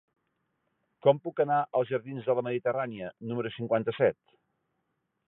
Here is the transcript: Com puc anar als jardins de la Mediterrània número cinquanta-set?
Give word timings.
Com 1.07 1.19
puc 1.27 1.41
anar 1.43 1.59
als 1.79 1.91
jardins 1.95 2.29
de 2.31 2.35
la 2.39 2.45
Mediterrània 2.47 3.11
número 3.33 3.53
cinquanta-set? 3.59 4.21